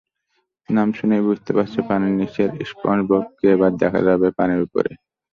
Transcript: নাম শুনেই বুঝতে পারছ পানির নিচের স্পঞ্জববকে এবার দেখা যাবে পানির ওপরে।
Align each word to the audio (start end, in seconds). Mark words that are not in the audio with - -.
নাম 0.69 0.89
শুনেই 0.97 1.25
বুঝতে 1.27 1.51
পারছ 1.55 1.73
পানির 1.87 2.13
নিচের 2.19 2.49
স্পঞ্জববকে 2.71 3.45
এবার 3.55 3.71
দেখা 3.81 3.99
যাবে 4.07 4.27
পানির 4.37 4.61
ওপরে। 4.65 4.91